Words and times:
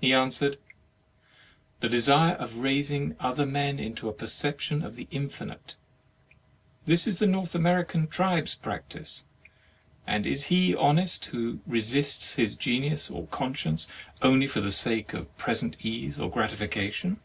He 0.00 0.14
answered: 0.14 0.56
"The 1.80 1.90
desire 1.90 2.32
of 2.36 2.56
raising 2.60 3.14
other 3.20 3.44
men 3.44 3.78
into 3.78 4.08
a 4.08 4.12
perception 4.14 4.82
of 4.82 4.94
the 4.94 5.06
infinite. 5.10 5.76
This 6.86 7.04
the 7.04 7.26
North 7.26 7.52
Ameri 7.52 7.86
can 7.86 8.06
tribes 8.08 8.54
practise. 8.54 9.24
And 10.06 10.26
is 10.26 10.44
he 10.44 10.74
honest 10.74 11.26
who 11.26 11.60
resists 11.66 12.36
his 12.36 12.56
genius 12.56 13.10
or 13.10 13.26
conscience, 13.26 13.86
only 14.22 14.46
for 14.46 14.62
the 14.62 14.72
sake 14.72 15.12
of 15.12 15.36
present 15.36 15.76
ease 15.82 16.18
or 16.18 16.30
gratification?" 16.30 17.20